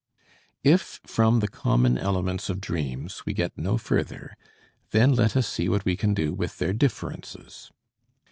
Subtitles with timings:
[0.63, 4.35] If, from the common elements of dreams, we get no further,
[4.89, 7.71] then let us see what we can do with their differences.